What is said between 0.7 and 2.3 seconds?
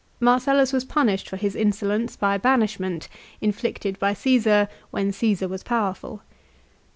was punished for his insolence